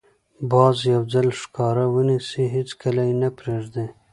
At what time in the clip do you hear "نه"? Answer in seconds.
3.21-3.29